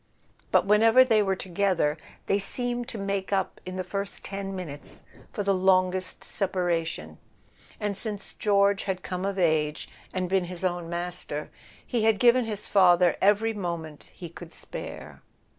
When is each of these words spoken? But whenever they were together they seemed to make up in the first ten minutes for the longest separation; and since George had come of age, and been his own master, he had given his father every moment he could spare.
But 0.51 0.65
whenever 0.65 1.03
they 1.03 1.21
were 1.21 1.35
together 1.35 1.95
they 2.25 2.39
seemed 2.39 2.87
to 2.87 2.97
make 2.97 3.31
up 3.31 3.61
in 3.67 3.75
the 3.75 3.83
first 3.83 4.23
ten 4.25 4.55
minutes 4.55 4.99
for 5.31 5.43
the 5.43 5.53
longest 5.53 6.23
separation; 6.23 7.19
and 7.79 7.95
since 7.95 8.33
George 8.33 8.85
had 8.85 9.03
come 9.03 9.25
of 9.25 9.37
age, 9.37 9.87
and 10.11 10.27
been 10.27 10.45
his 10.45 10.63
own 10.63 10.89
master, 10.89 11.51
he 11.85 12.03
had 12.05 12.17
given 12.17 12.45
his 12.45 12.65
father 12.65 13.15
every 13.21 13.53
moment 13.53 14.09
he 14.11 14.27
could 14.27 14.55
spare. 14.55 15.21